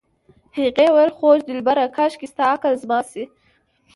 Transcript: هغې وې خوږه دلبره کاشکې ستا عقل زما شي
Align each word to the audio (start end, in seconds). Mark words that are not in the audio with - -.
هغې 0.57 0.87
وې 0.95 1.05
خوږه 1.15 1.45
دلبره 1.47 1.85
کاشکې 1.97 2.27
ستا 2.31 2.43
عقل 2.55 2.73
زما 2.83 2.99
شي 3.11 3.23